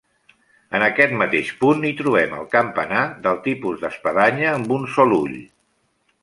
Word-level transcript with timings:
En 0.77 0.85
aquest 0.85 1.11
mateix 1.19 1.51
punt 1.59 1.85
hi 1.89 1.91
trobem 1.99 2.33
el 2.37 2.47
campanar, 2.55 3.03
del 3.27 3.39
tipus 3.49 3.85
d'espadanya 3.85 4.49
amb 4.55 4.75
un 4.79 4.89
sol 4.97 5.15
ull. 5.21 5.39